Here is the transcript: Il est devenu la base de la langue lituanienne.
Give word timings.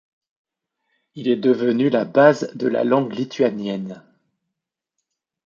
Il 1.13 1.27
est 1.27 1.35
devenu 1.35 1.91
la 1.91 2.05
base 2.05 2.51
de 2.55 2.65
la 2.67 2.83
langue 2.83 3.13
lituanienne. 3.13 4.01